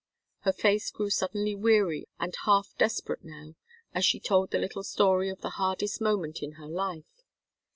[0.39, 3.53] Her face grew suddenly weary and half desperate now,
[3.93, 7.21] as she told the little story of the hardest moment in her life.